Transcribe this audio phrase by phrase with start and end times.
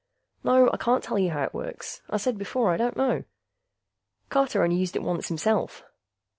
[0.43, 3.23] No, I can't tell you how it works I said before I don't know.
[4.29, 5.83] Carter only used it once himself.